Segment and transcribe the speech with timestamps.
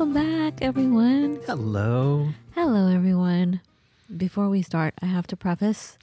[0.00, 1.40] Welcome back, everyone.
[1.44, 2.30] Hello.
[2.54, 3.60] Hello, everyone.
[4.16, 5.98] Before we start, I have to preface.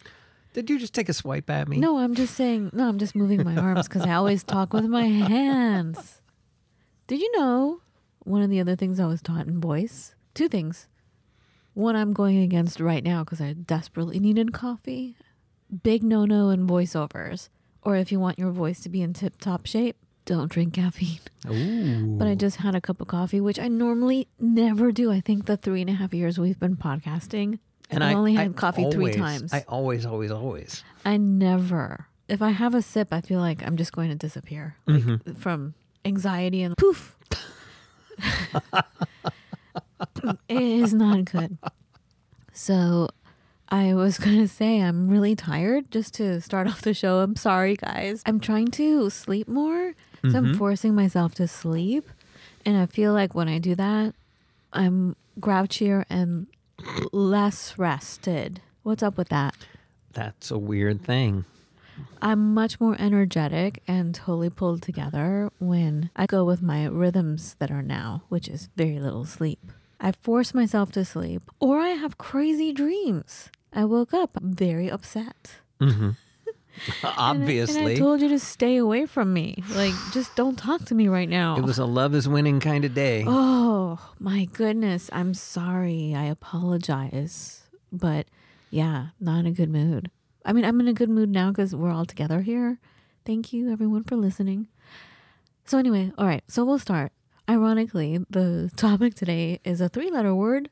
[0.53, 1.77] Did you just take a swipe at me?
[1.77, 4.85] No, I'm just saying, no, I'm just moving my arms because I always talk with
[4.85, 6.21] my hands.
[7.07, 7.81] Did you know
[8.19, 10.13] one of the other things I was taught in voice?
[10.35, 10.87] Two things.
[11.73, 15.15] One I'm going against right now because I desperately needed coffee.
[15.81, 17.49] Big no no in voiceovers.
[17.81, 21.19] Or if you want your voice to be in tip top shape, don't drink caffeine.
[21.49, 22.17] Ooh.
[22.17, 25.11] But I just had a cup of coffee, which I normally never do.
[25.11, 27.57] I think the three and a half years we've been podcasting,
[27.89, 29.51] and I I only had I coffee three times.
[29.53, 30.83] I always, always, always.
[31.03, 32.07] I never.
[32.27, 35.33] If I have a sip, I feel like I'm just going to disappear like, Mm-hmm.
[35.33, 35.73] from
[36.05, 37.15] anxiety and poof.
[40.49, 41.57] it is not good.
[42.53, 43.07] So
[43.69, 47.19] I was going to say I'm really tired just to start off the show.
[47.19, 48.21] I'm sorry, guys.
[48.25, 49.93] I'm trying to sleep more.
[50.23, 50.57] So I'm mm-hmm.
[50.57, 52.09] forcing myself to sleep.
[52.65, 54.13] And I feel like when I do that,
[54.73, 56.47] I'm grouchier and
[57.11, 58.61] less rested.
[58.83, 59.55] What's up with that?
[60.13, 61.45] That's a weird thing.
[62.21, 67.71] I'm much more energetic and totally pulled together when I go with my rhythms that
[67.71, 69.59] are now, which is very little sleep.
[69.99, 73.49] I force myself to sleep, or I have crazy dreams.
[73.73, 75.55] I woke up very upset.
[75.79, 76.11] Mm-hmm.
[77.03, 79.63] And I- Obviously, And I, told you to stay away from me.
[79.75, 81.57] Like, just don't talk to me right now.
[81.57, 83.23] it was a love is winning kind of day.
[83.27, 85.09] Oh my goodness.
[85.13, 86.13] I'm sorry.
[86.15, 87.63] I apologize.
[87.91, 88.27] But
[88.69, 90.11] yeah, not in a good mood.
[90.45, 92.79] I mean, I'm in a good mood now because we're all together here.
[93.25, 94.67] Thank you, everyone, for listening.
[95.65, 96.43] So, anyway, all right.
[96.47, 97.11] So, we'll start.
[97.49, 100.69] Ironically, the topic today is a three letter word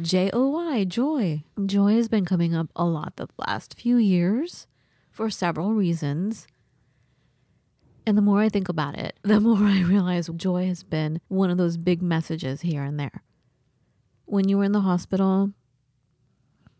[0.00, 1.42] J O Y, joy.
[1.66, 4.67] Joy has been coming up a lot the last few years
[5.18, 6.46] for several reasons.
[8.06, 11.50] And the more I think about it, the more I realize joy has been one
[11.50, 13.24] of those big messages here and there.
[14.26, 15.50] When you were in the hospital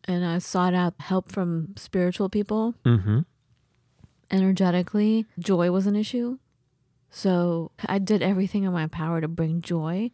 [0.04, 3.21] and I sought out help from spiritual people, Mm-hmm.
[4.31, 6.38] energetically, joy was an issue.
[7.10, 10.12] So I did everything in my power to bring joy.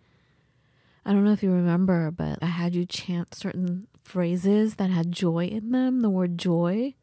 [1.05, 5.13] I don't know if you remember, but I had you chant certain phrases that had
[5.13, 6.95] joy in them, the word joy.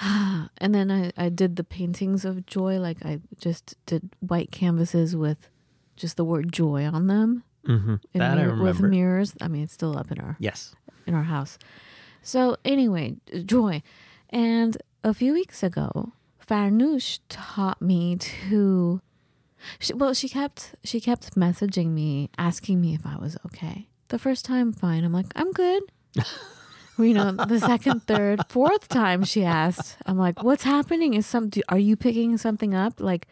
[0.62, 5.16] And then I, I did the paintings of joy, like I just did white canvases
[5.16, 5.48] with
[5.96, 7.44] just the word joy on them.
[7.66, 7.94] Mm-hmm.
[8.14, 9.34] That I mir- With mirrors.
[9.40, 10.74] I mean, it's still up in our Yes.
[11.06, 11.58] in our house.
[12.22, 13.82] So anyway, joy.
[14.30, 16.12] And a few weeks ago,
[16.46, 19.00] Farnoosh taught me to.
[19.78, 23.88] She, well, she kept she kept messaging me, asking me if I was okay.
[24.08, 25.04] The first time, fine.
[25.04, 25.82] I'm like, I'm good.
[27.00, 31.14] You know, the second, third, fourth time she asked, I'm like, what's happening?
[31.14, 31.48] Is some?
[31.48, 33.00] do- Are you picking something up?
[33.00, 33.26] Like,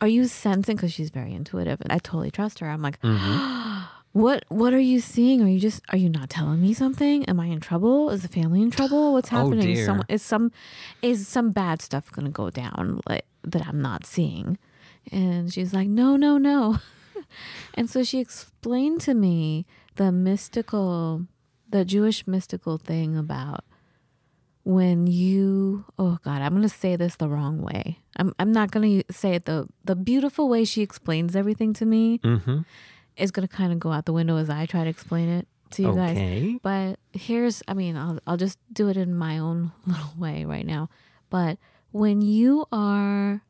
[0.00, 0.76] are you sensing?
[0.76, 2.68] Because she's very intuitive, and I totally trust her.
[2.68, 3.82] I'm like, mm-hmm.
[4.12, 5.42] what what are you seeing?
[5.42, 7.24] Are you just are you not telling me something?
[7.26, 8.10] Am I in trouble?
[8.10, 9.12] Is the family in trouble?
[9.14, 9.68] What's Oh, happening?
[9.70, 9.86] Is dear.
[9.86, 10.52] some is some
[11.02, 14.58] is some bad stuff gonna go down like that I'm not seeing?
[15.12, 16.78] And she's like, No, no, no.
[17.74, 19.66] and so she explained to me
[19.96, 21.26] the mystical
[21.68, 23.64] the Jewish mystical thing about
[24.64, 28.70] when you oh god i'm going to say this the wrong way i'm i'm not
[28.70, 32.58] going to say it the the beautiful way she explains everything to me Mm-hmm.
[33.16, 35.48] is going to kind of go out the window as I try to explain it
[35.70, 36.58] to you guys.
[36.62, 40.64] But here's, I mean, I'll, I'll just do it in my own little way right
[40.64, 40.88] now.
[41.28, 41.58] But
[41.90, 43.42] when you are,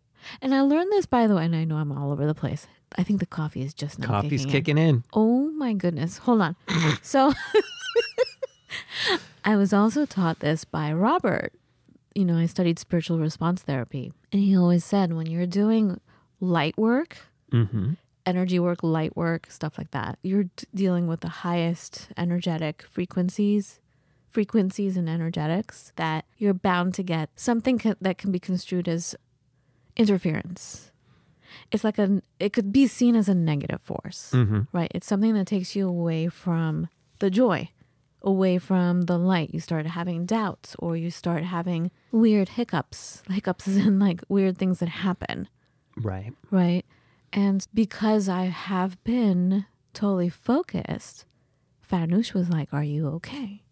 [0.43, 2.67] and I learned this by the way, and I know I'm all over the place.
[2.97, 4.51] I think the coffee is just now Coffee's kicking in.
[4.53, 5.05] kicking in.
[5.13, 6.19] Oh my goodness.
[6.19, 6.57] Hold on.
[7.03, 7.33] so
[9.45, 11.53] I was also taught this by Robert.
[12.15, 14.13] You know, I studied spiritual response therapy.
[14.33, 16.01] And he always said when you're doing
[16.41, 17.19] light work,
[17.53, 17.93] Mm-hmm.
[18.27, 23.81] energy work, light work, stuff like that, you're d- dealing with the highest energetic frequencies,
[24.31, 29.17] frequencies and energetics that you're bound to get something that can be construed as
[29.97, 30.91] interference.
[31.73, 34.61] It's like a, it could be seen as a negative force, Mm-hmm.
[34.73, 34.91] right?
[34.95, 36.89] It's something that takes you away from
[37.21, 37.71] the joy,
[38.23, 39.53] away from the light.
[39.55, 43.23] You start having doubts or you start having weird hiccups.
[43.31, 45.49] Hiccups is in like weird things that happen
[45.97, 46.33] Right.
[46.51, 46.85] right?
[47.33, 51.25] And because I have been totally focused,
[51.91, 53.63] Farnoosh was like, Are you okay?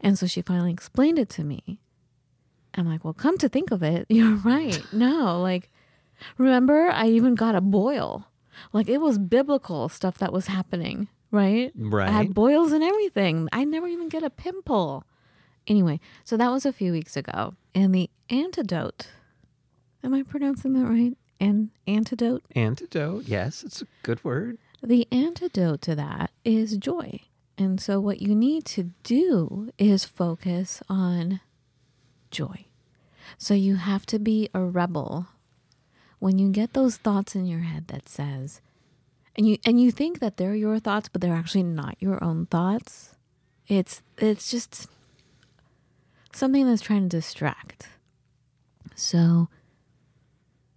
[0.00, 1.80] And so she finally explained it to me.
[2.74, 4.82] I'm like, Well, come to think of it, you're right.
[4.92, 5.70] No, like,
[6.38, 8.26] remember, I even got a boil.
[8.72, 11.72] Like, it was biblical stuff that was happening, right?
[11.74, 12.08] Right.
[12.08, 13.48] I had boils and everything.
[13.52, 15.04] I never even get a pimple.
[15.66, 17.54] Anyway, so that was a few weeks ago.
[17.74, 19.08] And the antidote,
[20.04, 21.16] am I pronouncing that right?
[21.40, 22.44] An antidote?
[22.54, 23.24] Antidote.
[23.26, 24.58] Yes, it's a good word.
[24.82, 27.20] The antidote to that is joy.
[27.58, 31.40] And so, what you need to do is focus on
[32.30, 32.66] joy.
[33.38, 35.28] So, you have to be a rebel
[36.18, 38.60] when you get those thoughts in your head that says,
[39.36, 42.46] and you and you think that they're your thoughts, but they're actually not your own
[42.46, 43.14] thoughts.
[43.66, 44.88] It's it's just
[46.32, 47.88] something that's trying to distract.
[48.94, 49.48] So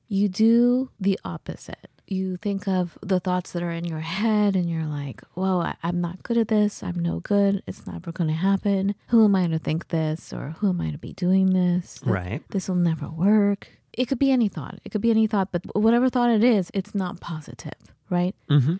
[0.08, 1.90] you do the opposite.
[2.08, 5.76] You think of the thoughts that are in your head and you're like, whoa, I,
[5.82, 6.84] am not good at this.
[6.84, 7.64] I'm no good.
[7.66, 8.94] It's never going to happen.
[9.08, 10.32] Who am I to think this?
[10.32, 12.00] Or who am I to be doing this?
[12.06, 12.44] Right.
[12.50, 13.70] This will never work.
[13.98, 14.80] It could be any thought.
[14.84, 17.74] It could be any thought, but whatever thought it is, it's not positive,
[18.10, 18.36] right?
[18.50, 18.76] Mm-hmm.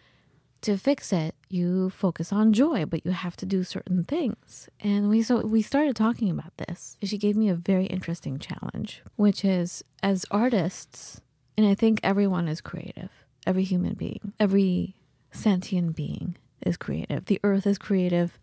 [0.62, 4.68] to fix it, you focus on joy, but you have to do certain things.
[4.80, 6.98] And we so we started talking about this.
[7.04, 11.22] She gave me a very interesting challenge, which is as artists,
[11.58, 13.12] and I think everyone is creative.
[13.46, 14.96] Every human being, every
[15.32, 16.36] sentient being
[16.66, 17.26] is creative.
[17.26, 18.40] The earth is creative.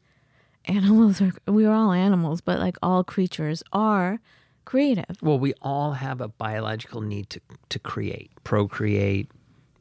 [0.66, 4.20] Animals are we are all animals, but like all creatures are
[4.64, 5.16] creative.
[5.22, 9.30] Well, we all have a biological need to, to create, procreate,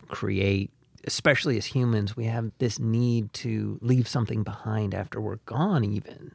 [0.07, 0.71] create.
[1.05, 6.31] Especially as humans, we have this need to leave something behind after we're gone, even.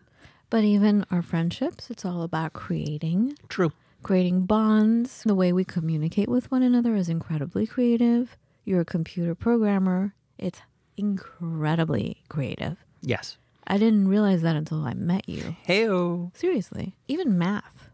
[0.51, 3.37] But even our friendships, it's all about creating.
[3.49, 3.73] True.
[4.03, 5.23] creating bonds.
[5.25, 8.37] The way we communicate with one another is incredibly creative.
[8.65, 10.61] You're a computer programmer, it's
[10.97, 12.77] incredibly creative.
[13.03, 13.37] Yes.
[13.69, 15.57] I didn't realize that until I met you.
[15.67, 16.37] Heyo.
[16.37, 17.86] Seriously, even math.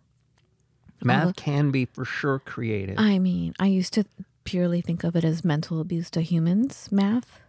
[1.04, 2.98] Math Although- can be for sure creative.
[2.98, 4.04] I mean, I used to
[4.44, 7.40] purely think of it as mental abuse to humans, math.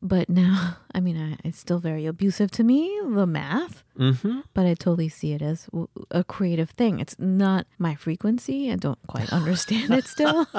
[0.00, 4.40] But now, I mean, I, it's still very abusive to me, the math, mm-hmm.
[4.54, 5.68] but I totally see it as
[6.10, 7.00] a creative thing.
[7.00, 8.70] It's not my frequency.
[8.70, 10.46] I don't quite understand it still.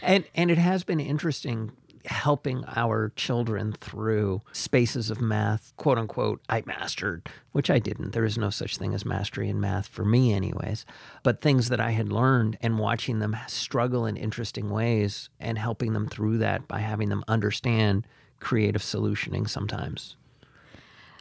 [0.00, 1.72] And and it has been interesting
[2.06, 8.12] helping our children through spaces of math, quote unquote, I mastered, which I didn't.
[8.12, 10.84] There is no such thing as mastery in math for me, anyways.
[11.22, 15.92] But things that I had learned and watching them struggle in interesting ways and helping
[15.92, 18.06] them through that by having them understand
[18.40, 20.16] creative solutioning sometimes.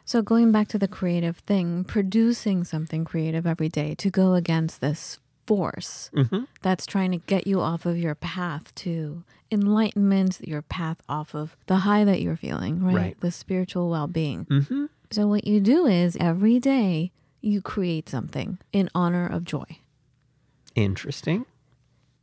[0.07, 4.79] So going back to the creative thing, producing something creative every day to go against
[4.79, 6.09] this force
[6.61, 11.55] that's trying to get you off of your path to enlightenment, your path off of
[11.67, 12.95] the high that you're feeling, right?
[12.95, 13.19] Right.
[13.19, 14.45] The spiritual well-being.
[14.45, 14.85] Mm-hmm.
[15.11, 17.11] So what you do is every day
[17.41, 19.79] you create something in honor of joy.
[20.73, 21.45] Interesting.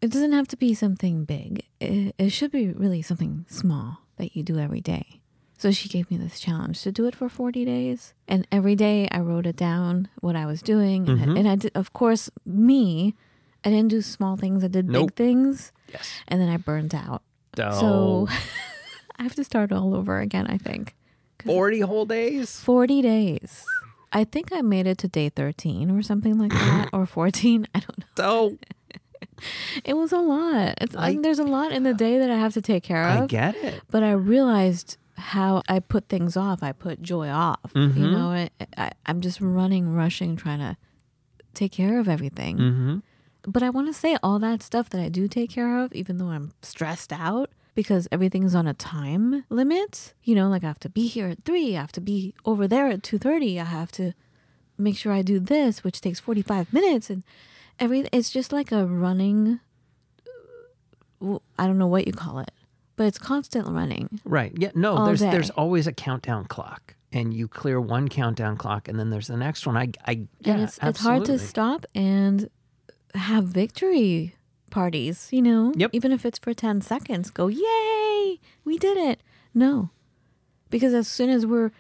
[0.01, 1.65] It doesn't have to be something big.
[1.81, 5.22] It, it should be really something small that you do every day.
[5.63, 8.15] So she gave me this challenge to do it for 40 days.
[8.27, 11.09] And every day I wrote it down, what I was doing.
[11.09, 11.37] And, I, mm-hmm.
[11.37, 13.15] and I did, of course, me,
[13.65, 15.11] I didn't do small things, I did Nope.
[15.11, 15.71] big things.
[15.93, 16.11] Yes.
[16.27, 17.23] And then I burned out.
[17.61, 18.35] Oh, So
[19.21, 20.97] I have to start all over again, I think.
[21.45, 22.59] 40 whole days?
[22.59, 23.65] 40 days.
[24.13, 27.69] I think I made it to day 13 or something like that, or 14.
[27.73, 28.05] I don't know.
[28.17, 28.59] So
[29.85, 30.75] It was a lot.
[30.81, 33.05] It's, I, I- there's a lot in the day that I have to take care
[33.05, 33.23] of.
[33.23, 33.81] I get it.
[33.93, 36.63] but I realized how I put things off.
[36.63, 37.73] I put joy off.
[37.75, 40.77] You know, I, I, I'm just running, rushing, trying to
[41.55, 42.59] take care of everything.
[42.59, 42.99] Mm-hmm.
[43.47, 46.19] But I want to say all that stuff that I do take care of, even
[46.19, 50.15] though I'm stressed out because everything's on a time limit.
[50.23, 51.77] You know, like I have to be here at three.
[51.77, 53.59] I have to be over there at two thirty.
[53.59, 54.13] I have to
[54.79, 57.23] make sure I do this, which takes forty five minutes, and
[57.79, 58.07] every.
[58.13, 59.61] It's just like a running.
[61.59, 62.51] I don't know what you call it,
[63.03, 64.21] but it's constant running.
[64.25, 64.53] Right.
[64.57, 64.71] Yeah.
[64.77, 65.33] No, there's day.
[65.33, 66.95] there's always a countdown clock.
[67.13, 69.77] And you clear one countdown clock and then there's the next one.
[69.77, 72.49] I I yeah, and it's it's hard to stop and
[73.17, 74.37] have victory
[74.71, 75.73] parties, you know?
[75.75, 75.91] Yep.
[75.93, 78.39] Even if it's for 10 seconds, go, "Yay!
[78.65, 79.21] We did it."
[79.53, 79.91] No.
[80.71, 81.73] Because as soon as we're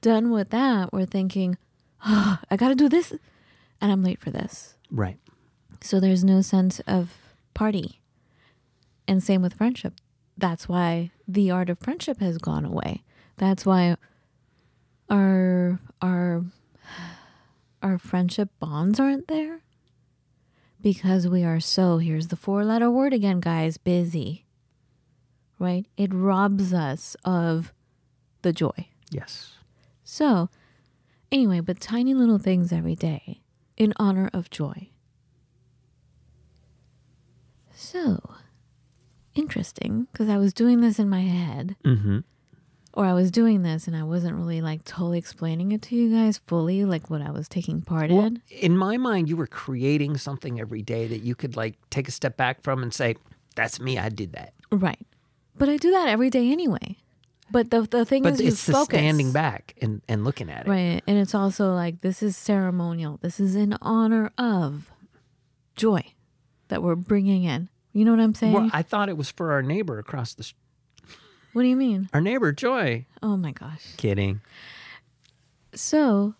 [0.00, 1.58] done with that, we're thinking,
[2.06, 3.12] oh, "I got to do this
[3.80, 5.18] and I'm late for this." Right.
[5.80, 7.18] So there's no sense of
[7.52, 8.00] party.
[9.08, 9.94] And same with friendship.
[10.38, 13.02] That's why the art of friendship has gone away.
[13.36, 13.96] That's why
[15.10, 16.44] our our
[17.82, 19.60] our friendship bonds aren't there
[20.80, 24.46] because we are so here's the four letter word again guys busy
[25.58, 25.86] right?
[25.96, 27.72] It robs us of
[28.42, 28.88] the joy.
[29.10, 29.54] Yes.
[30.04, 30.48] So,
[31.32, 33.40] anyway, but tiny little things every day
[33.76, 34.90] in honor of joy.
[37.74, 38.34] So,
[39.38, 42.18] interesting because I was doing this in my head, Mm-hmm.
[42.94, 46.10] or I was doing this and I wasn't really like totally explaining it to you
[46.14, 48.42] guys fully, like what I was taking part Well, in.
[48.50, 52.12] in my mind, you were creating something every day that you could like take a
[52.12, 53.16] step back from and say,
[53.54, 53.98] "That's me.
[53.98, 55.06] I did that." Right.
[55.56, 56.96] But I do that every day anyway.
[57.50, 58.98] But the the thing But is, you it's the focus.
[58.98, 60.70] standing back and, and looking at it.
[60.70, 61.02] Right.
[61.06, 63.18] And it's also like this is ceremonial.
[63.22, 64.90] This is in honor of
[65.74, 66.02] joy
[66.68, 67.70] that we're bringing in.
[67.92, 68.52] You know what I'm saying?
[68.52, 70.42] Well, I thought it was for our neighbor across the.
[70.42, 70.54] s-
[71.52, 72.08] what do you mean?
[72.12, 73.06] Our neighbor Joy.
[73.22, 73.82] Oh my gosh.
[73.96, 74.40] Kidding.
[75.74, 76.34] So,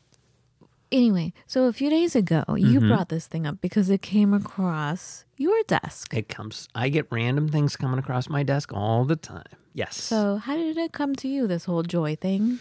[0.92, 2.88] anyway, so a few days ago, you Mm-hmm.
[2.88, 6.14] brought this thing up because it came across your desk.
[6.14, 6.68] It comes.
[6.74, 9.44] I get random things coming across my desk all the time.
[9.74, 9.96] Yes.
[9.96, 12.58] So, how did it come to you, this whole joy thing?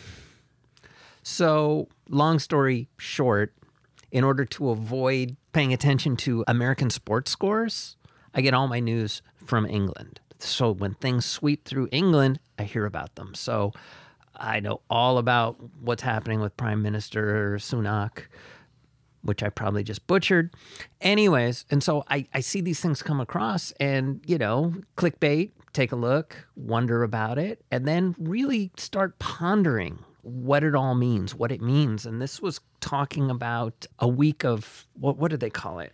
[1.24, 3.53] So, long story short,
[4.12, 7.97] in order to avoid paying attention to American sports scores,
[8.38, 10.20] I get all my news from England.
[10.38, 13.34] So, when things sweep through England, I hear about them.
[13.34, 13.74] So,
[14.36, 18.25] I know all about what's happening with Prime Minister Sunak,
[19.24, 20.53] which I probably just butchered.
[21.01, 25.91] Anyways, and so I, I see these things come across and, you know, clickbait, take
[25.91, 31.51] a look, wonder about it, and then really start pondering what it all means, what
[31.51, 32.06] it means.
[32.06, 35.94] And this was talking about a week of what what did they call it?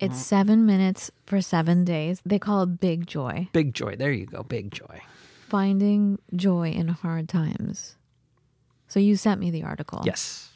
[0.00, 0.22] It's mm-hmm.
[0.22, 2.20] seven minutes for seven days.
[2.24, 3.48] They call it big joy.
[3.52, 3.96] Big joy.
[3.96, 5.02] There you go, big joy.
[5.48, 7.96] Finding joy in hard times.
[8.88, 10.02] So, you sent me the article.
[10.04, 10.50] Yes.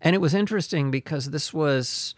[0.00, 2.14] And it was interesting because this was,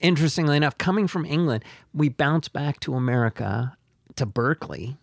[0.00, 3.76] interestingly enough, coming from England, we bounced back to America
[4.16, 4.96] to Berkeley.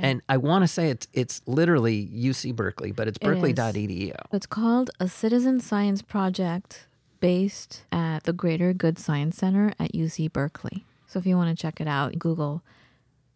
[0.00, 4.14] And I want to say it's it's literally UC Berkeley, but it's It berkeley.edu.
[4.32, 6.86] It's called a citizen science project
[7.20, 10.84] based at the Greater Good Science Center at UC Berkeley.
[11.06, 12.62] So if you want to check it out, Google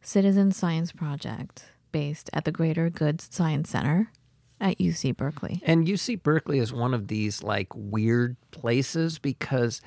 [0.00, 4.10] Citizen Science Project based at the Greater Good Science Center
[4.60, 5.60] at UC Berkeley.
[5.64, 9.80] And UC Berkeley is one of these like weird places because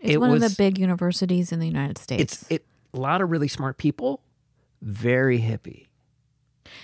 [0.00, 2.42] It's it one was of the big universities in the United States.
[2.42, 4.20] it's it a lot of really smart people,
[4.82, 5.86] very hippie.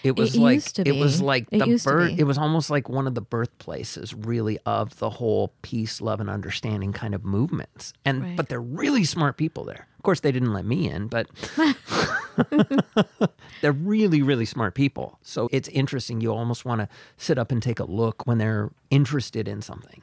[0.04, 2.18] It was It like it was like It the birth.
[2.18, 6.30] It was almost like one of the birthplaces, really, of the whole peace, love, and
[6.30, 7.92] understanding kind of movements.
[8.04, 8.36] And Right.
[8.36, 9.86] but they're really smart people there.
[9.96, 11.26] Of course, they didn't let me in, but
[13.60, 15.18] they're really, really smart people.
[15.22, 16.20] So it's interesting.
[16.20, 20.02] You almost want to sit up and take a look when they're interested in something.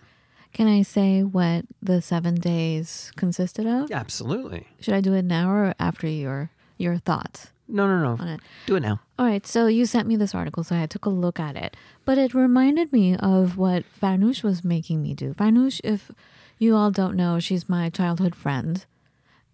[0.54, 3.92] Can I say what the seven days consisted of?
[3.92, 4.68] Absolutely.
[4.80, 7.52] Should I do it now or after your your thoughts?
[7.68, 8.34] No, no, no.
[8.34, 8.40] It.
[8.68, 9.00] Do it now.
[9.18, 11.76] All right, so you sent me this article, so I took a look at it.
[12.06, 15.34] But it reminded me of what Farnoosh was making me do.
[15.34, 16.12] Farnoosh, if
[16.60, 18.86] you all don't know, she's my childhood friend,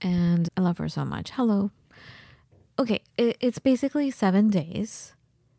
[0.02, 1.32] and I love her so much.
[1.32, 1.72] Hello.
[2.78, 5.14] Okay, it, it's basically seven days,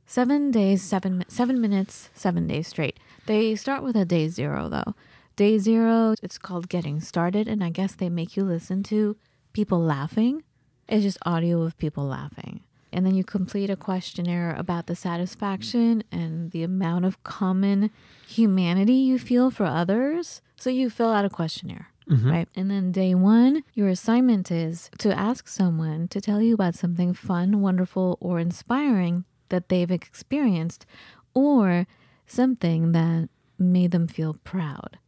[0.06, 2.98] seven days, seven seven minutes, seven days straight.
[3.26, 4.94] They start with a day zero though.
[5.36, 9.16] Day zero, it's called getting started, and I guess they make you listen to
[9.52, 10.42] people laughing.
[10.88, 12.60] It's just audio of people laughing.
[12.92, 17.90] And then you complete a questionnaire about the satisfaction and the amount of common
[18.26, 20.42] humanity you feel for others.
[20.56, 22.30] So you fill out a questionnaire, mm-hmm.
[22.30, 22.48] right?
[22.54, 27.14] And then day one, your assignment is to ask someone to tell you about something
[27.14, 30.84] fun, wonderful, or inspiring that they've experienced
[31.32, 31.86] or
[32.26, 34.98] something that made them feel proud.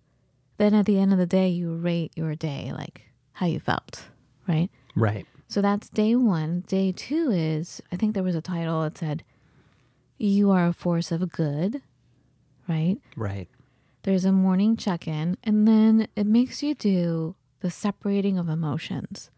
[0.57, 3.03] Then at the end of the day, you rate your day, like
[3.33, 4.05] how you felt,
[4.49, 4.71] right?
[4.95, 5.27] Right.
[5.49, 6.61] So that's day one.
[6.67, 9.25] Day two is, I think there was a title that said,
[10.19, 11.83] You are a force of good,
[12.69, 12.97] right?
[13.17, 13.49] Right.
[14.03, 19.31] There's a morning check in, and then it makes you do the separating of emotions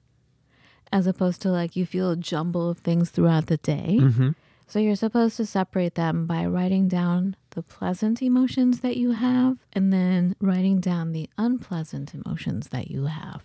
[0.93, 3.99] as opposed to like you feel a jumble of things throughout the day.
[4.01, 4.31] Mm-hmm.
[4.67, 9.59] So you're supposed to separate them by writing down the pleasant emotions that you have
[9.73, 13.43] and then writing down the unpleasant emotions that you have.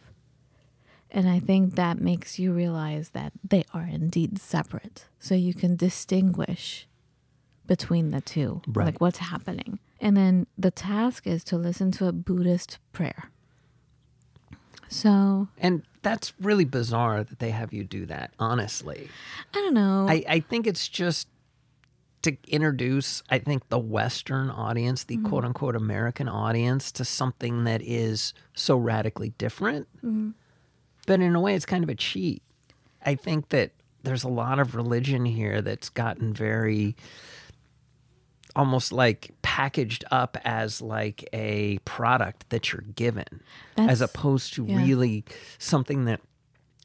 [1.11, 5.05] And I think that makes you realize that they are indeed separate.
[5.19, 6.87] So you can distinguish
[7.67, 8.85] between the two, Right.
[8.85, 9.79] like what's happening.
[9.99, 13.29] And then the task is to listen to a Buddhist prayer.
[14.87, 19.09] So And that's really bizarre that they have you do that, honestly.
[19.53, 20.07] I don't know.
[20.09, 21.27] I, I think it's just
[22.23, 25.27] to introduce, I think, the Western audience, the mm-hmm.
[25.27, 29.87] quote unquote American audience, to something that is so radically different.
[29.97, 30.31] Mm-hmm.
[31.07, 32.41] But in a way, it's kind of a cheat.
[33.05, 33.71] I think that
[34.03, 36.95] there's a lot of religion here that's gotten very
[38.55, 43.41] almost like packaged up as like a product that you're given
[43.77, 44.77] as opposed to yeah.
[44.77, 45.23] really
[45.57, 46.19] something that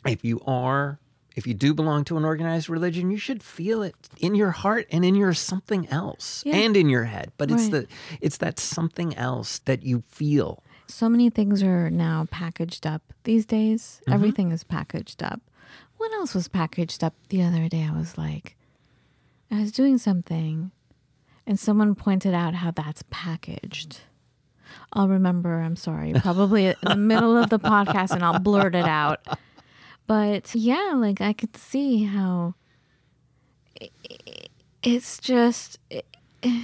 [0.06, 1.00] if you are
[1.34, 4.86] if you do belong to an organized religion you should feel it in your heart
[4.92, 6.54] and in your something else Yeah.
[6.54, 7.72] and in your head but it's Right.
[7.72, 7.86] the
[8.20, 13.44] it's that something else that you feel So many things are now packaged up these
[13.44, 14.00] days.
[14.02, 14.12] Mm-hmm.
[14.12, 15.40] Everything is packaged up.
[15.96, 17.82] What else was packaged up the other day?
[17.88, 18.56] I was like,
[19.50, 20.70] I was doing something
[21.46, 24.00] and someone pointed out how that's packaged.
[24.92, 28.86] I'll remember, I'm sorry, probably in the middle of the podcast and I'll blurt it
[28.86, 29.26] out.
[30.06, 32.54] But yeah, like I could see how
[34.82, 35.78] it's just,
[36.42, 36.62] I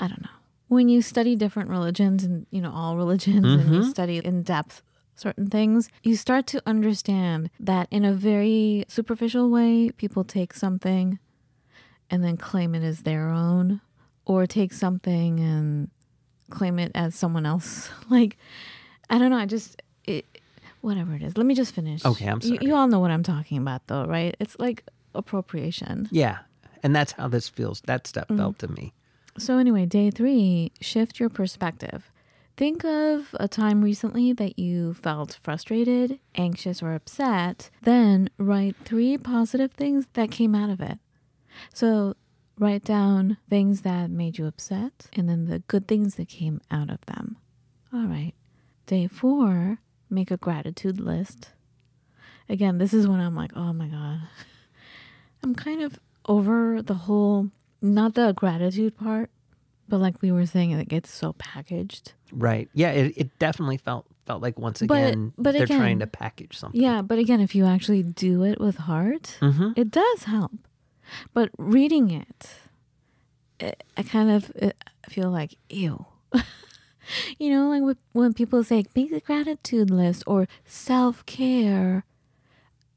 [0.00, 0.41] don't know.
[0.72, 4.82] When you study different religions and, you know, all religions and you study in depth
[5.14, 11.18] certain things, you start to understand that in a very superficial way, people take something
[12.10, 13.82] and then claim it as their own
[14.24, 15.90] or take something and
[16.48, 17.90] claim it as someone else.
[18.10, 18.36] Like,
[19.10, 19.36] I don't know.
[19.36, 20.24] I just, it,
[20.80, 21.36] whatever it is.
[21.36, 22.02] Let me just finish.
[22.04, 22.66] Okay, I'm You- sorry.
[22.66, 24.34] You, all know what I'm talking about, though, right?
[24.40, 26.08] It's like appropriation.
[26.10, 26.38] yeah
[26.82, 28.38] and that's how this feels that stuff Mm-hmm.
[28.38, 28.92] felt to me
[29.38, 32.10] So, anyway, day three, shift your perspective.
[32.56, 37.70] Think of a time recently that you felt frustrated, anxious, or upset.
[37.82, 40.98] Then write three positive things that came out of it.
[41.72, 42.14] So,
[42.58, 46.90] write down things that made you upset and then the good things that came out
[46.90, 47.36] of them.
[47.92, 48.34] All right.
[48.86, 49.78] Day four,
[50.10, 51.50] make a gratitude list.
[52.48, 54.20] Again, this is when I'm like, oh my God.
[55.42, 57.50] I'm kind of over the whole,
[57.82, 59.30] not the gratitude part,
[59.88, 62.12] but like we were saying, it gets so packaged.
[62.34, 65.98] right yeah it, it definitely felt felt like once But- again but they're again- trying
[65.98, 69.74] to package something Yeah, but again, if you actually do it with heart, Mhm.
[69.76, 70.52] it does help.
[71.34, 72.54] But reading it,
[73.60, 74.76] it I kind of it,
[75.06, 76.06] I feel like, ew.
[77.38, 82.04] you know, like with, when people say, make a gratitude list or self care.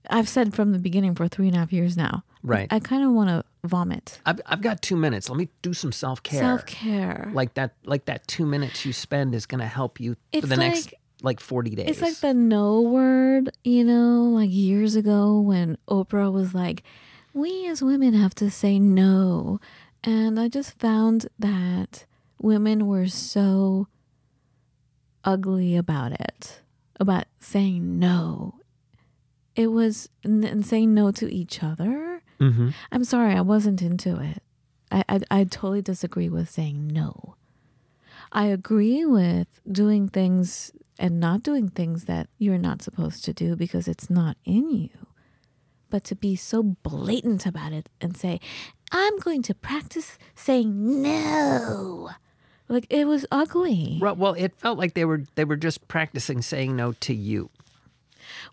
[0.09, 2.23] I've said from the beginning for three and a half years now.
[2.43, 4.19] right I kind of want to vomit.
[4.25, 7.29] I've, I've got two minutes let me do some self-care Self care.
[7.33, 10.47] like that like that two minutes you spend is going to help you for It's
[10.49, 14.95] the next like- like 40 days It's like the no word, you know, like years
[14.95, 16.83] ago when Oprah was like,
[17.33, 19.59] we as women have to say no.
[20.03, 22.05] And I just found that
[22.39, 23.87] women were so
[25.23, 26.61] ugly about it,
[26.99, 28.55] about saying no.
[29.55, 32.21] It was, and saying no to each other.
[32.39, 34.41] Hmm I'm sorry, I wasn't into it.
[34.91, 37.35] I, I, I totally disagree with saying no.
[38.31, 43.55] I agree with doing things and not doing things that you're not supposed to do
[43.55, 44.89] because it's not in you.
[45.89, 48.39] But to be so blatant about it and say,
[48.91, 52.09] I'm going to practice saying no.
[52.67, 53.99] Like it was ugly.
[54.01, 57.49] Well it felt like they were they were just practicing saying no to you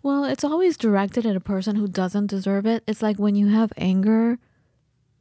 [0.01, 2.83] Well, it's always directed at a person who doesn't deserve it.
[2.87, 4.39] It's like when you have anger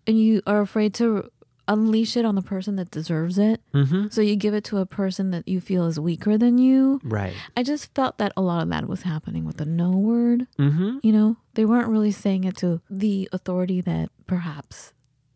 [0.06, 1.30] and you are afraid to
[1.68, 3.60] unleash it on the person that deserves it.
[3.72, 4.08] mm-hmm.
[4.10, 7.00] So you give it to a person that you feel is weaker than you.
[7.04, 10.48] right I just felt that a lot of that was happening with the no word.
[10.58, 10.98] mm-hmm.
[11.02, 14.92] You know, they weren't really saying it to the authority that perhaps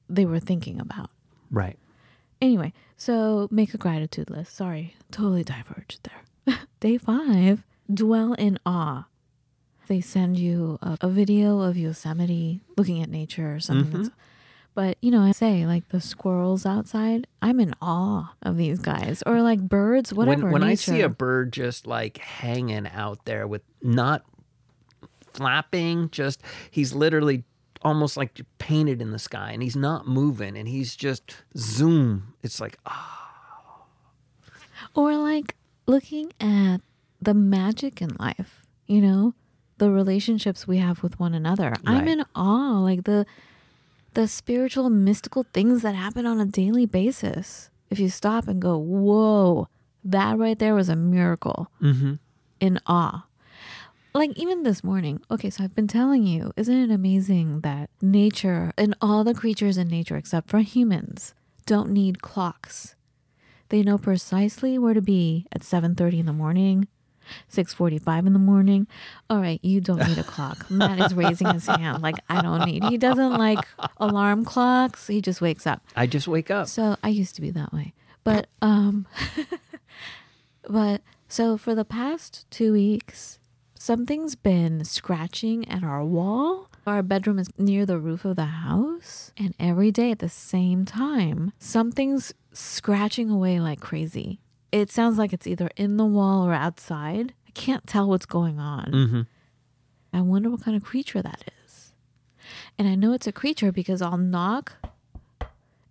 [0.09, 1.11] they were thinking about.
[1.51, 1.79] right
[2.41, 4.55] Anyway, so make a gratitude list.
[4.55, 6.59] Sorry, totally diverged there.
[6.81, 9.07] Day five, dwell in awe.
[9.87, 14.03] They send you a, a video of Yosemite looking at nature or something.
[14.03, 14.15] Mm-hmm.
[14.75, 19.23] But, you know, I say like the squirrels outside, I'm in awe of these guys.
[19.25, 20.45] Or like birds, whatever.
[20.45, 24.23] when when I see a bird just like hanging out there with not
[25.33, 27.45] flapping, just he's literally
[27.83, 32.35] almost like painted in the sky and he's not moving and he's just zoom.
[32.43, 33.85] It's like ah,
[34.95, 35.55] Or like
[35.87, 36.79] looking at
[37.23, 39.35] the magic in life, you know,
[39.79, 41.75] the relationships we have with one another.
[41.85, 43.27] I'm in awe, like the
[44.15, 47.71] the spiritual mystical things that happen on a daily basis.
[47.91, 49.69] If you stop and go, "Whoa,
[50.05, 52.15] that right there was a miracle." mm-hmm.
[52.59, 53.27] In awe.
[54.15, 55.21] Like even this morning.
[55.31, 59.77] Okay, so I've been telling you, isn't it amazing that nature and all the creatures
[59.77, 61.35] in nature except for humans
[61.67, 62.95] don't need clocks.
[63.69, 66.89] They know precisely where to be at 7:30 in the morning,
[67.51, 68.87] 6:45 in the morning.
[69.31, 70.71] All right, you don't need a clock.
[70.71, 72.85] Matt is raising his hand like I don't need.
[72.85, 73.59] He doesn't like
[73.99, 75.07] alarm clocks.
[75.07, 75.83] He just wakes up.
[75.95, 76.69] I just wake up.
[76.69, 77.93] So I used to be that way.
[78.25, 79.07] But um
[80.69, 83.39] but so for the past 2 weeks
[83.79, 89.33] something's been scratching at our wall Our bedroom is near the roof of the house,
[89.37, 94.39] and every day at the same time, something's scratching away like crazy.
[94.77, 97.33] It sounds like it's either in the wall or outside.
[97.49, 98.85] I can't tell what's going on.
[98.93, 99.21] Mm-hmm.
[100.13, 101.93] I wonder what kind of creature that is.
[102.79, 104.75] And I know it's a creature because I'll knock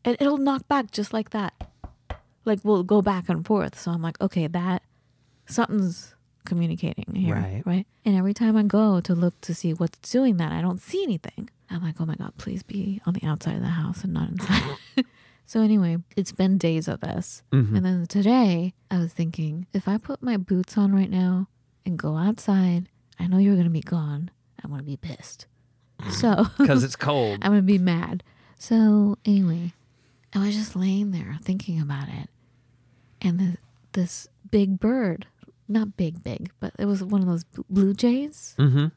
[0.03, 1.53] and it'll knock back just like that.
[2.45, 3.79] Like we'll go back and forth.
[3.79, 4.83] So I'm like, okay, that
[5.47, 6.13] something's
[6.45, 7.33] communicating here.
[7.33, 7.63] Right.
[7.65, 7.87] Right.
[8.05, 11.01] And every time I go to look to see what's doing that, I don't see
[11.01, 11.49] anything.
[11.71, 14.29] I'm like, oh my God, please be on the outside of the house and not
[14.29, 14.77] inside.
[15.45, 17.43] so anyway, it's been days of this.
[17.51, 17.77] Mhm.
[17.77, 21.47] And then today I was thinking, if I put my boots on right now
[21.85, 24.31] and go outside, I know you're gonna be gone.
[24.63, 25.47] I'm gonna be pissed.
[26.11, 27.39] So Because it's cold.
[27.41, 28.23] I'm gonna be mad.
[28.57, 29.73] So anyway,
[30.33, 32.29] I was just laying there thinking about it,
[33.21, 33.57] and the,
[33.93, 35.27] this big bird,
[35.67, 38.87] not big, big, but it was one of those blue jays, mm-hmm.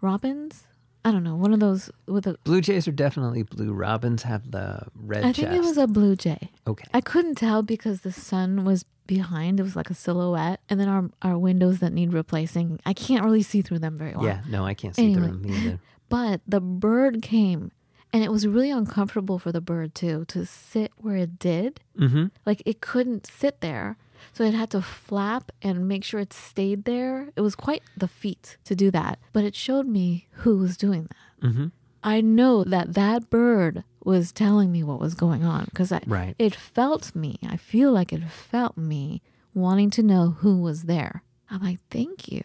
[0.00, 0.64] robins.
[1.04, 2.36] I don't know, one of those with a.
[2.44, 3.72] Blue jays are definitely blue.
[3.72, 5.56] Robins have the red I think chest.
[5.56, 6.50] it was a blue jay.
[6.66, 6.84] okay.
[6.94, 9.60] I couldn't tell because the sun was behind.
[9.60, 12.80] It was like a silhouette, and then our our windows that need replacing.
[12.86, 14.24] I can't really see through them very well.
[14.24, 15.80] Yeah, no, I can't see through them either.
[16.10, 17.72] But the bird came,
[18.12, 21.80] and it was really uncomfortable for the bird too to sit where it did.
[21.98, 22.26] Mm-hmm.
[22.46, 23.96] Like it couldn't sit there.
[24.32, 27.28] So it had to flap and make sure it stayed there.
[27.36, 29.18] It was quite the feat to do that.
[29.32, 31.46] But it showed me who was doing that.
[31.46, 31.66] Mm-hmm.
[32.02, 36.34] I know that that bird was telling me what was going on because Right.
[36.38, 37.38] it felt me.
[37.46, 39.22] I feel like it felt me
[39.54, 41.22] wanting to know who was there.
[41.50, 42.42] I'm like, thank you.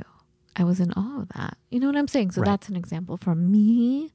[0.55, 1.57] I was in awe of that.
[1.69, 2.31] You know what I'm saying?
[2.31, 2.45] So Right.
[2.51, 4.11] that's an example for me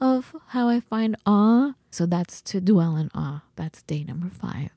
[0.00, 1.74] of how I find awe.
[1.90, 3.42] So that's to dwell in awe.
[3.56, 4.70] That's day number five.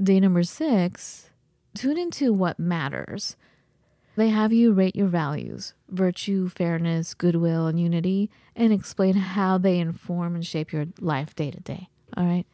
[0.00, 1.30] Day number six,
[1.74, 3.36] tune into what matters.
[4.16, 9.78] They have you rate your values virtue, fairness, goodwill, and unity, and explain how they
[9.78, 11.88] inform and shape your life day to day.
[12.16, 12.46] All right.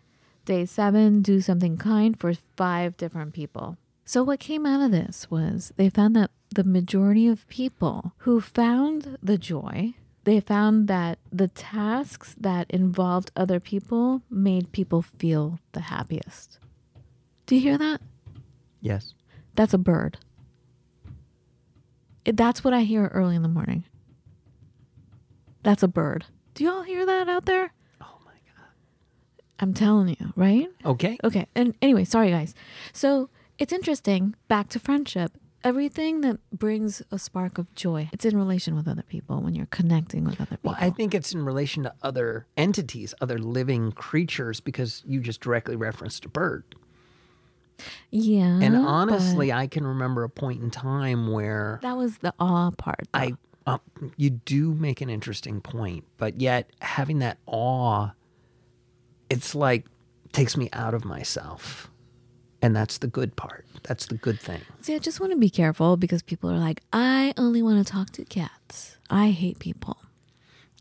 [0.44, 3.76] Day seven, do something kind for five different people.
[4.04, 8.40] So, what came out of this was they found that the majority of people who
[8.40, 15.60] found the joy, they found that the tasks that involved other people made people feel
[15.72, 16.58] the happiest.
[17.46, 18.00] Do you hear that?
[18.80, 19.14] Yes.
[19.54, 20.18] That's a bird.
[22.24, 23.84] It- That's what I hear early in the morning.
[25.62, 26.26] That's a bird.
[26.54, 27.72] Do you all hear that out there?
[28.00, 28.68] Oh my god.
[29.58, 30.68] I'm telling you, right?
[30.84, 31.18] Okay.
[31.22, 31.46] Okay.
[31.54, 32.54] And anyway, sorry guys.
[32.92, 34.34] So it's interesting.
[34.48, 35.32] Back to friendship.
[35.62, 39.66] Everything that brings a spark of joy, it's in relation with other people when you're
[39.66, 40.70] connecting with other people.
[40.70, 45.42] Well, I think it's in relation to other entities, other living creatures, because you just
[45.42, 46.64] directly referenced a bird.
[48.10, 48.58] Yeah.
[48.60, 53.08] And honestly, I can remember a point in time where that was the awe part.
[53.12, 53.18] though.
[53.18, 53.32] I,
[53.66, 53.78] uh,
[54.16, 58.10] you do make an interesting point, but yet having that awe,
[59.28, 59.86] it's like
[60.32, 61.90] takes me out of myself,
[62.62, 63.66] and that's the good part.
[63.82, 64.60] That's the good thing.
[64.80, 67.92] See, I just want to be careful because people are like, I only want to
[67.92, 68.98] talk to cats.
[69.08, 69.96] I hate people.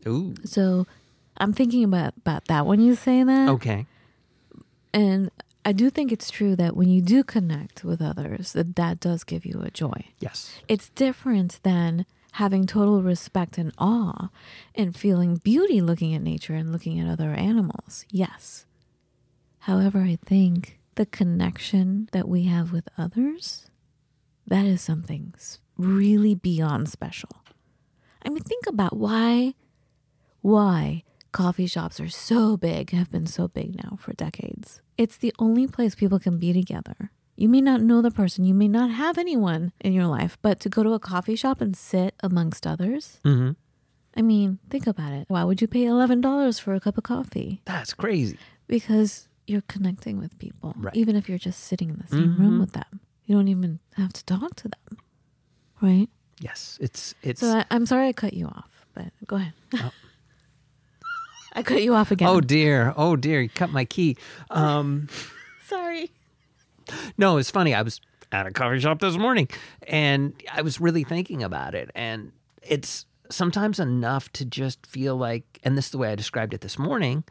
[0.06, 0.34] Ooh.
[0.44, 0.86] So
[1.38, 3.48] I'm thinking about, about that when you say that.
[3.48, 3.86] Okay.
[4.92, 5.30] And
[5.64, 9.24] I do think it's true that when you do connect with others, that that does
[9.24, 10.06] give you a joy.
[10.18, 10.58] Yes.
[10.68, 14.30] It's different than having total respect and awe
[14.74, 18.06] and feeling beauty looking at nature and looking at other animals.
[18.10, 18.64] Yes.
[19.60, 23.70] However, I think the connection that we have with others,
[24.46, 25.34] that is something
[25.76, 27.30] really beyond special.
[28.22, 29.54] I mean, think about why
[30.42, 34.80] why coffee shops are so big, have been so big now for decades.
[34.98, 37.10] It's the only place people can be together.
[37.36, 40.60] You may not know the person, you may not have anyone in your life, but
[40.60, 43.52] to go to a coffee shop and sit amongst others, Mm-hmm.
[44.16, 45.26] I mean, think about it.
[45.28, 47.62] Why would you pay $11 for a cup of coffee?
[47.64, 48.38] That's crazy.
[48.66, 50.94] Because you're connecting with people, Right.
[50.96, 52.60] even if you're just sitting in the same room Mhm.
[52.60, 53.00] with them.
[53.26, 54.98] You don't even have to talk to them,
[55.80, 56.08] right?
[56.40, 56.76] Yes.
[56.80, 57.40] It's it's.
[57.40, 59.52] So I, I'm sorry I cut you off, but go ahead.
[59.74, 59.92] Oh.
[61.52, 62.28] I cut you off again.
[62.28, 62.94] oh dear.
[62.96, 63.40] Oh dear.
[63.40, 64.16] You cut my key.
[64.50, 65.08] Um.
[65.66, 66.10] sorry.
[67.16, 67.74] No, it's funny.
[67.74, 68.00] I was
[68.32, 69.48] at a coffee shop this morning
[69.86, 71.90] and I was really thinking about it.
[71.94, 72.32] And
[72.62, 76.60] it's sometimes enough to just feel like, and this is the way I described it
[76.60, 77.24] this morning.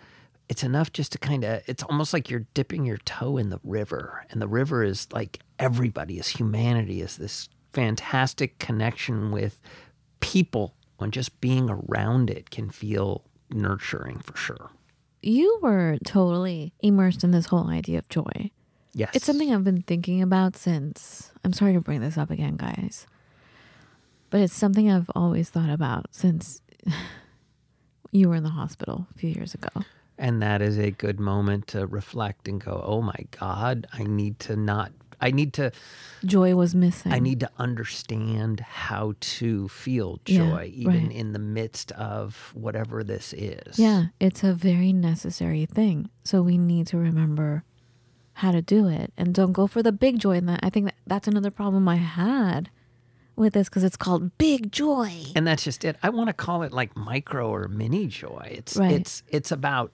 [0.48, 3.60] It's enough just to kind of, it's almost like you're dipping your toe in the
[3.64, 4.26] river.
[4.32, 9.60] And the river is like everybody, is humanity, is this fantastic connection with
[10.20, 10.74] people.
[10.98, 14.70] When just being around it can feel nurturing for sure.
[15.22, 18.52] You were totally immersed in this whole idea of joy.
[18.94, 19.12] Yes.
[19.14, 21.32] It's something I've been thinking about since.
[21.44, 23.06] I'm sorry to bring this up again, guys.
[24.30, 26.62] But it's something I've always thought about since
[28.12, 29.70] you were in the hospital a few years ago.
[30.18, 34.40] And that is a good moment to reflect and go, oh my God, I need
[34.40, 35.72] to not, I need to,
[36.26, 37.12] Joy was missing.
[37.12, 41.12] I need to understand how to feel Yeah, joy, even right.
[41.16, 43.78] in the midst of whatever this is.
[43.80, 46.10] Yeah, it's a very necessary thing.
[46.24, 47.64] So we need to remember
[48.34, 50.38] how to do it and don't go for the big joy.
[50.38, 52.70] And that I think that that's another problem I had
[53.36, 55.12] with this because it's called big joy.
[55.36, 55.96] and that's just it.
[56.04, 58.48] I want to call it like micro or mini joy.
[58.52, 58.92] It's Right.
[58.92, 59.92] it's it's about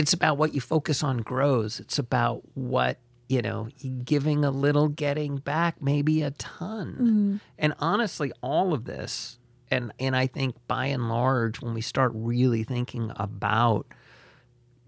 [0.00, 1.78] it's about what you focus on grows.
[1.78, 3.68] It's about what you know,
[4.02, 6.92] giving a little, getting back maybe a ton.
[6.94, 7.36] Mm-hmm.
[7.60, 9.38] And honestly, all of this,
[9.70, 13.86] and and I think by and large, when we start really thinking about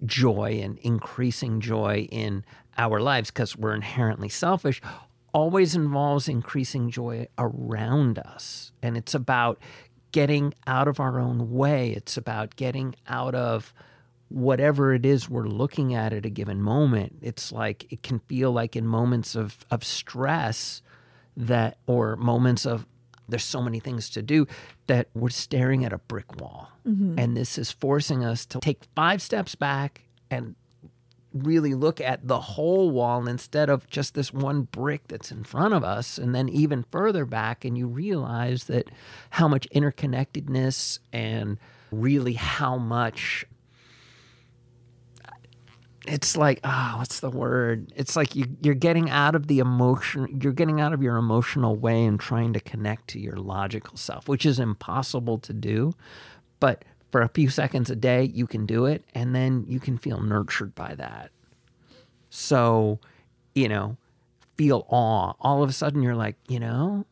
[0.04, 2.44] joy and increasing joy in
[2.76, 4.80] our lives because we're inherently selfish
[5.32, 9.60] always involves increasing joy around us and it's about
[10.10, 13.72] getting out of our own way it's about getting out of
[14.32, 18.50] whatever it is we're looking at at a given moment it's like it can feel
[18.50, 20.82] like in moments of of stress
[21.36, 22.86] that or moments of
[23.28, 24.46] there's so many things to do
[24.86, 26.68] that we're staring at a brick wall.
[26.86, 27.18] Mm-hmm.
[27.18, 30.54] And this is forcing us to take five steps back and
[31.32, 35.72] really look at the whole wall instead of just this one brick that's in front
[35.72, 38.90] of us and then even further back and you realize that
[39.30, 41.58] how much interconnectedness and
[41.90, 43.46] really how much
[46.06, 50.40] it's like ah what's the word it's like you, you're getting out of the emotion
[50.42, 54.28] you're getting out of your emotional way and trying to connect to your logical self
[54.28, 55.92] which is impossible to do
[56.58, 59.96] but for a few seconds a day you can do it and then you can
[59.96, 61.30] feel nurtured by that
[62.30, 62.98] so
[63.54, 63.96] you know
[64.56, 67.04] feel awe all of a sudden you're like you know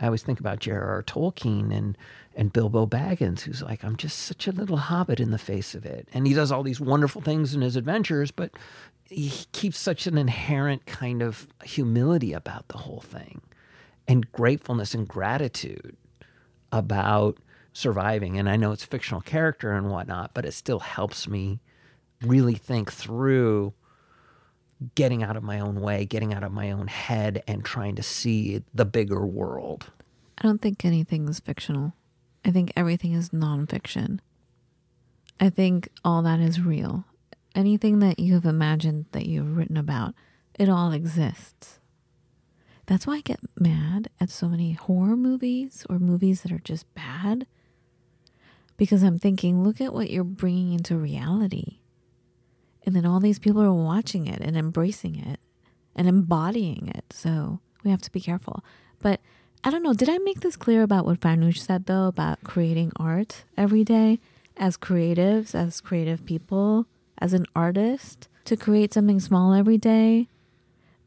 [0.00, 1.02] I always think about J.R.R.
[1.02, 1.96] Tolkien and
[2.36, 5.84] and Bilbo Baggins, who's like, I'm just such a little hobbit in the face of
[5.84, 8.52] it, and he does all these wonderful things in his adventures, but
[9.04, 13.40] he keeps such an inherent kind of humility about the whole thing,
[14.06, 15.96] and gratefulness and gratitude
[16.72, 17.38] about
[17.72, 18.38] surviving.
[18.38, 21.60] And I know it's fictional character and whatnot, but it still helps me
[22.22, 23.72] really think through
[24.94, 28.02] getting out of my own way, getting out of my own head, and trying to
[28.02, 29.90] see the bigger world.
[30.38, 31.92] I don't think anything is fictional.
[32.44, 34.20] I think everything is nonfiction.
[35.38, 37.04] I think all that is real.
[37.54, 40.14] Anything that you have imagined that you've written about,
[40.58, 41.80] it all exists.
[42.86, 46.92] That's why I get mad at so many horror movies or movies that are just
[46.94, 47.46] bad.
[48.76, 51.78] Because I'm thinking, look at what you're bringing into reality.
[52.84, 55.38] And then all these people are watching it and embracing it
[55.94, 57.04] and embodying it.
[57.12, 58.64] So we have to be careful.
[59.00, 59.20] But
[59.62, 59.92] I don't know.
[59.92, 64.18] Did I make this clear about what Farnoosh said, though, about creating art every day
[64.56, 66.86] as creatives, as creative people,
[67.18, 68.28] as an artist?
[68.46, 70.28] To create something small every day,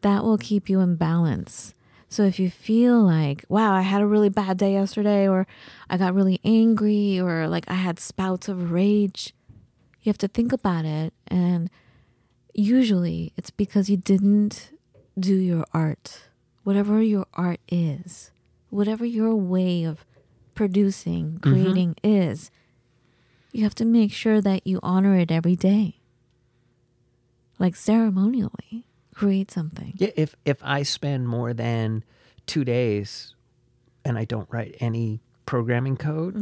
[0.01, 1.73] that will keep you in balance.
[2.07, 5.47] So if you feel like, wow, I had a really bad day yesterday, or
[5.89, 9.33] I got really angry, or like I had spouts of rage,
[10.03, 11.11] you have to think about it.
[11.27, 11.71] And
[12.53, 14.69] usually it's because you didn't
[15.19, 16.29] do your art,
[16.63, 18.29] whatever your art is,
[18.73, 20.05] whatever your way of
[20.55, 22.51] producing, creating is.
[23.51, 25.99] You have to make sure that you honor it every day.
[27.59, 29.93] Like ceremonially, create something.
[29.97, 32.03] Yeah, if if I spend more than
[32.47, 33.35] two days
[34.03, 36.35] and I don't write any programming code,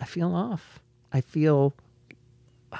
[0.00, 0.80] I feel off.
[1.12, 1.72] I feel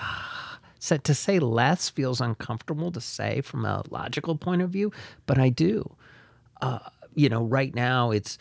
[0.81, 4.92] so to say less feels uncomfortable to say from a logical point of view,
[5.27, 5.95] but I do.
[6.61, 6.81] Uh,
[7.14, 8.37] you know, right now it's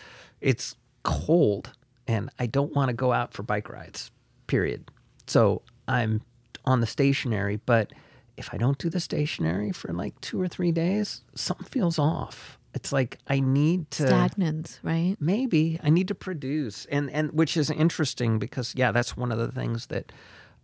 [0.46, 1.72] it's cold
[2.08, 4.12] and I don't want to go out for bike rides.
[4.46, 4.92] Period.
[5.26, 6.22] So I'm
[6.66, 7.92] on the stationary, but
[8.38, 12.60] if I don't do the stationary for like two or three days, something feels off.
[12.76, 15.16] It's like I need to Stagnant, right?
[15.20, 19.38] maybe I need to produce, and and which is interesting because yeah, that's one of
[19.38, 20.12] the things that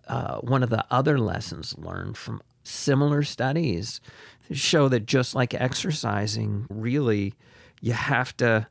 [0.08, 4.02] uh, one of the other lessons learned from similar studies
[4.52, 7.34] show that just like exercising, really,
[7.80, 8.68] you have to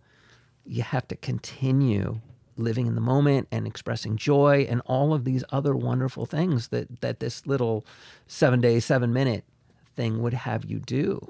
[0.71, 2.21] you have to continue
[2.57, 7.01] living in the moment and expressing joy and all of these other wonderful things that
[7.01, 7.85] that this little
[8.27, 9.45] seven day seven minute
[9.97, 11.21] thing would have you do.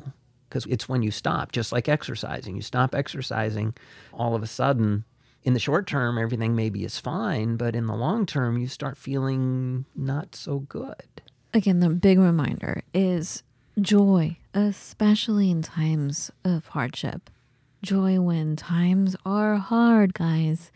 [0.48, 2.56] Because it's when you stop just like exercising.
[2.56, 3.74] You stop exercising
[4.12, 5.04] all of a sudden
[5.42, 8.98] in the short term everything maybe is fine but in the long term you start
[8.98, 11.22] feeling not so good.
[11.54, 13.42] Again, the big reminder is
[13.80, 17.30] joy, especially in times of hardship.
[17.82, 20.70] Joy when times are hard, guys.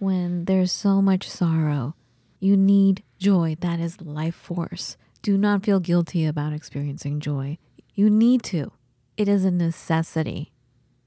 [0.00, 1.94] when there's so much sorrow.
[2.40, 3.56] You need joy.
[3.60, 4.96] That is life force.
[5.22, 7.58] Do not feel guilty about experiencing joy.
[7.94, 8.72] You need to.
[9.18, 10.52] It is a necessity.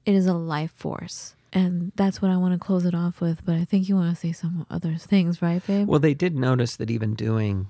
[0.06, 1.34] It is a life force.
[1.52, 3.44] And that's what I want to close it off with.
[3.44, 5.88] But I think you want to say some other things, right, babe?
[5.88, 7.66] Well, they did notice that even doing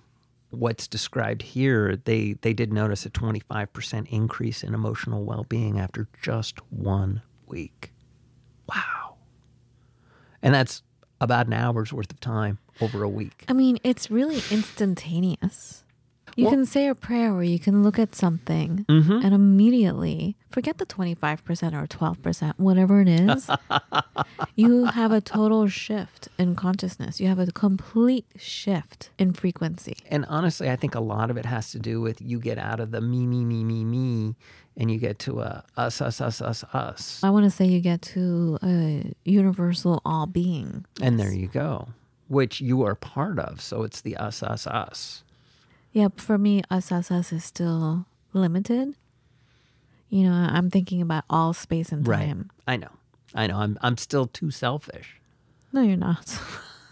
[0.50, 6.06] what's described here, they, they did notice a 25% increase in emotional well being after
[6.22, 7.22] just one
[7.54, 7.92] week.
[8.68, 9.14] Wow.
[10.42, 10.82] And that's
[11.20, 13.44] about an hour's worth of time over a week.
[13.48, 15.83] I mean, it's really instantaneous.
[16.36, 19.12] You Well- can say a prayer or you can look at something Mm-hmm.
[19.24, 23.50] and immediately forget the 25% or 12%, whatever it is.
[24.56, 27.20] you have a total shift in consciousness.
[27.20, 29.96] You have a complete shift in frequency.
[30.10, 32.80] And honestly, I think a lot of it has to do with you get out
[32.80, 34.34] of the me, me, me, me, me,
[34.76, 37.20] and you get to a us, us, us, us, us.
[37.22, 40.84] I want to say you get to a universal all being.
[41.00, 41.88] And there you go,
[42.28, 43.60] which you are part of.
[43.60, 45.22] So it's the us, us, us.
[45.94, 48.94] Yeah, for me, us, us, us is still limited.
[50.10, 52.50] You know, I'm thinking about all space and time.
[52.66, 52.74] Right.
[52.74, 52.90] I know.
[53.34, 53.56] I know.
[53.58, 55.20] I'm, I'm still too selfish.
[55.72, 56.36] No, you're not.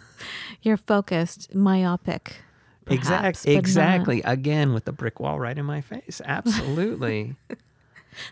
[0.62, 2.36] you're focused, myopic.
[2.84, 4.22] perhaps, Exact, but not- exactly.
[4.22, 6.20] Again, with the brick wall right in my face.
[6.24, 7.34] Absolutely.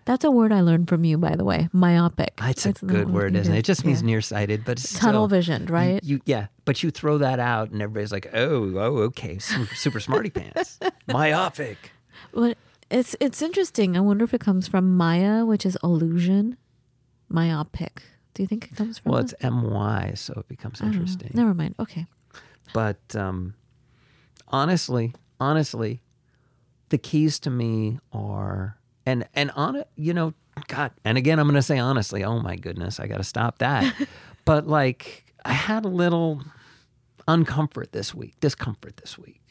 [0.05, 1.69] That's a word I learned from you, by the way.
[1.73, 2.35] Myopic.
[2.43, 3.59] It's a good word, isn't it?
[3.61, 4.07] It just means Yeah.
[4.07, 6.03] nearsighted, but it's tunnel still- visioned, right?
[6.05, 10.01] You, yeah, but you throw that out, and everybody's like, "Oh, oh, okay, super, super
[10.01, 11.93] smarty pants, myopic."
[12.35, 12.59] But
[12.91, 13.97] it's it's interesting.
[13.97, 16.57] I wonder if it comes from Maya, which is illusion.
[17.29, 18.03] Myopic.
[18.35, 19.13] Do you think it comes from?
[19.13, 20.89] Well, it's my, so it becomes know.
[20.89, 21.31] interesting.
[21.35, 21.75] Never mind.
[21.79, 22.07] Okay.
[22.73, 23.55] But um,
[24.49, 26.03] honestly, honestly,
[26.91, 30.35] the keys to me are and and on it, you know,
[30.69, 32.25] God, and again, I'm going to say honestly.
[32.25, 33.95] Oh my goodness, I got to stop that.
[34.45, 36.43] but like, I had a little
[37.29, 39.43] uncomfort this week, discomfort this week,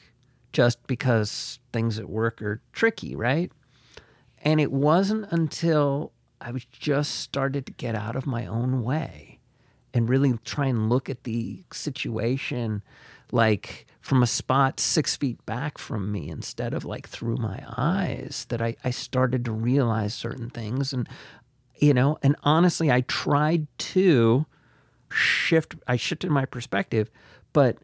[0.54, 3.52] just because things at work are tricky, right?
[4.42, 9.40] And it wasn't until I was just started to get out of my own way
[9.94, 12.84] and really try and look at the situation
[13.32, 18.48] like from a spot six feet back from me instead of like through my eyes
[18.50, 20.91] that I, I started to realize certain things.
[20.91, 21.08] And
[21.80, 24.45] you know and honestly i tried to
[25.10, 27.10] shift i shifted my perspective
[27.54, 27.78] but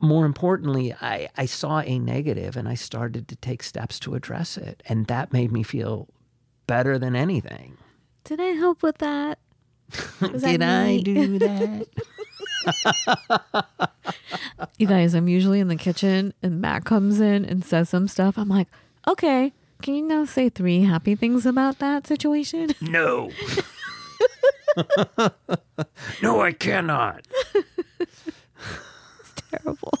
[0.00, 4.56] more importantly I, I saw a negative and i started to take steps to address
[4.56, 4.82] it.
[4.86, 6.08] And that made me feel
[6.66, 7.78] better than anything.
[8.24, 9.38] Did I help with that?
[10.20, 11.88] Did i do that
[14.78, 18.36] You guys, I'm usually in the kitchen and Matt comes in and says some stuff.
[18.36, 18.68] I'm like,
[19.06, 22.70] okay, can you now say three happy things about that situation?
[22.80, 23.30] No.
[26.22, 27.26] no, I cannot.
[28.00, 29.92] It's terrible.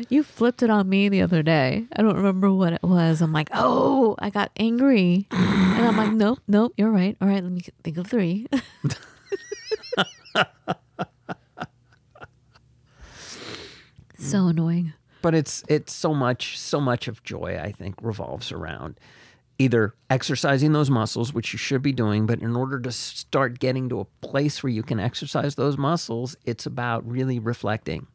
[0.09, 1.85] you flipped it on me the other day.
[1.95, 3.21] I don't remember what it was.
[3.21, 5.27] I'm like, oh, I got angry.
[5.31, 7.17] And I'm like, nope, nope, you're right.
[7.21, 8.47] All right, let me think of three.
[14.19, 14.93] so annoying.
[15.21, 18.99] But it's it's so much so much of joy I think revolves around
[19.59, 23.87] either exercising those muscles which you should be doing but in order to start getting
[23.87, 28.07] to a place where you can exercise those muscles it's about really reflecting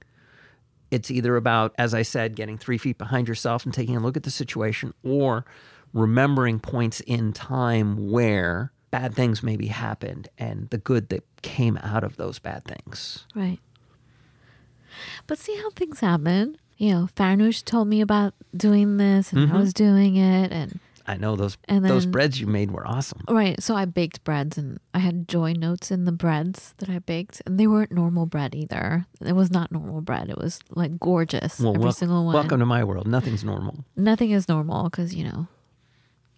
[0.91, 4.17] it's either about as i said getting 3 feet behind yourself and taking a look
[4.17, 5.45] at the situation or
[5.93, 12.05] remembering points in time where bad things maybe happened and the good that came out
[12.05, 13.61] of those bad things Right.
[15.27, 16.57] But see how things happen.
[16.77, 19.59] You know, Farnoosh told me about doing this and I mm-hmm.
[19.59, 23.23] was doing it and I know those And those breads you made were awesome.
[23.29, 26.99] right, so I baked breads and I had joy notes in the breads that I
[26.99, 29.07] baked and they weren't normal bread either.
[29.25, 30.29] It was not normal bread.
[30.29, 31.59] It was like gorgeous.
[31.59, 32.35] Well, every wel- single one.
[32.35, 33.07] welcome to my world.
[33.09, 33.85] Nothing's normal.
[33.97, 35.49] Nothing is normal cuz you know,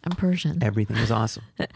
[0.04, 0.62] I'm Persian.
[0.62, 1.42] Everything is awesome.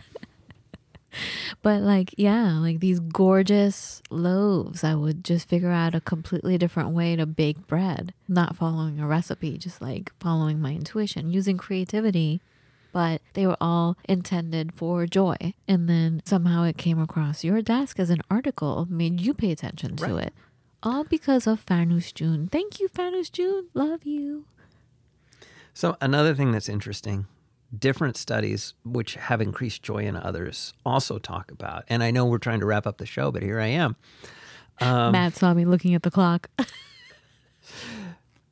[1.63, 6.91] But like, yeah, like these gorgeous loaves, I would just figure out a completely different
[6.91, 12.41] way to bake bread, not following a recipe, just like following my intuition, using creativity.
[12.95, 15.37] But they were all intended for joy.
[15.67, 19.97] And then somehow it came across your desk as an article, made you pay attention
[19.97, 20.27] to Right.
[20.29, 20.35] it.
[20.83, 22.47] All because of Farnoosh June.
[22.47, 23.67] Thank you, Farnoosh June.
[23.75, 24.45] Love you.
[25.73, 27.27] So another thing that's interesting,
[27.77, 31.83] different studies which have increased joy in others also talk about.
[31.89, 33.97] And I know we're trying to wrap up the show, but here I am.
[34.81, 36.49] Um, Matt saw me looking at the clock.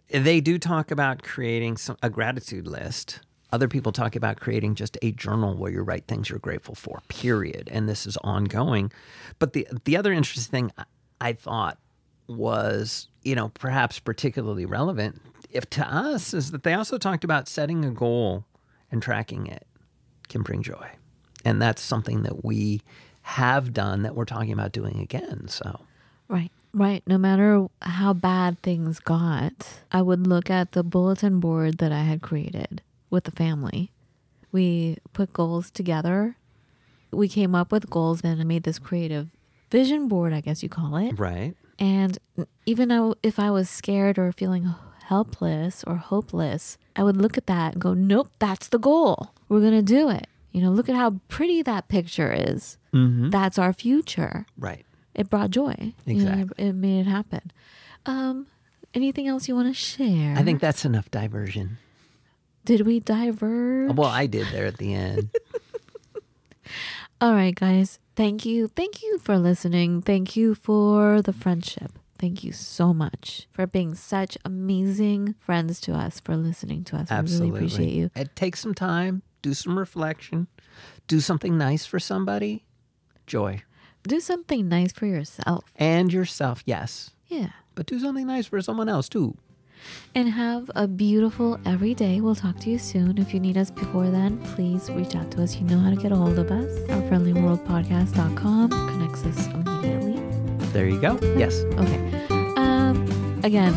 [0.08, 3.20] They do talk about creating some, a gratitude list
[3.52, 7.02] Other people talk about creating just a journal where you write things you're grateful for,
[7.08, 7.68] period.
[7.70, 8.90] And this is ongoing.
[9.38, 10.86] But the the other interesting thing
[11.20, 11.78] I thought
[12.26, 17.46] was, you know, perhaps particularly relevant if to us is that they also talked about
[17.46, 18.44] setting a goal
[18.90, 19.66] and tracking it
[20.28, 20.88] can bring joy.
[21.44, 22.80] And that's something that we
[23.22, 25.48] have done that we're talking about doing again.
[25.48, 25.80] So
[26.28, 26.50] Right.
[26.72, 27.02] Right.
[27.06, 32.02] No matter how bad things got, I would look at the bulletin board that I
[32.04, 32.80] had created
[33.12, 33.92] with the family.
[34.50, 36.36] We put goals together.
[37.12, 39.28] We came up with goals and I made this creative
[39.70, 41.18] vision board, I guess you call it.
[41.18, 41.54] Right.
[41.78, 42.18] And
[42.66, 44.74] even though if I was scared or feeling
[45.06, 49.32] helpless or hopeless, I would look at that and go, nope, that's the goal.
[49.48, 50.26] We're going to do it.
[50.52, 52.76] You know, look at how pretty that picture is.
[52.92, 53.30] Mm-hmm.
[53.30, 54.46] That's our future.
[54.58, 54.84] Right.
[55.14, 55.74] It brought joy.
[56.06, 56.64] You know, Exactly.
[56.64, 57.50] it, it made it happen.
[58.06, 58.46] Um,
[58.94, 60.36] anything else you want to share?
[60.36, 61.78] I think that's enough diversion.
[62.64, 63.94] Did we diverge?
[63.94, 65.30] Well, I did there at the end.
[67.20, 67.98] All right, guys.
[68.14, 68.68] Thank you.
[68.68, 70.02] Thank you for listening.
[70.02, 71.92] Thank you for the friendship.
[72.18, 77.10] Thank you so much for being such amazing friends to us, for listening to us.
[77.10, 77.50] Absolutely.
[77.50, 78.10] We really appreciate you.
[78.14, 80.46] It takes some time, do some reflection,
[81.08, 82.64] do something nice for somebody.
[83.26, 83.62] Joy.
[84.04, 85.64] Do something nice for yourself.
[85.76, 87.10] And yourself, yes.
[87.26, 87.50] Yeah.
[87.74, 89.36] But do something nice for someone else too.
[90.14, 92.20] And have a beautiful every day.
[92.20, 93.18] We'll talk to you soon.
[93.18, 95.56] If you need us before then, please reach out to us.
[95.56, 96.70] You know how to get a hold of us.
[96.90, 100.20] OurFriendlyWorldPodcast.com connects us immediately.
[100.72, 101.18] There you go.
[101.36, 101.54] Yes.
[101.78, 102.26] Okay.
[102.56, 103.72] Um, again,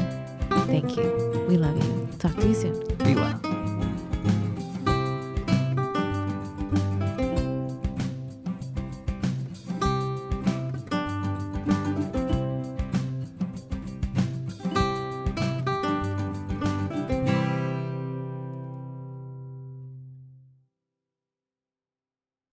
[0.68, 1.46] thank you.
[1.48, 2.10] We love you.
[2.20, 2.98] Talk to you soon.
[2.98, 3.45] Be well.